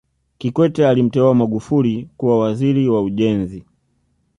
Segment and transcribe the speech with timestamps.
[0.37, 3.65] kikwete alimteua magufuli kuwa waziri wa ujenzi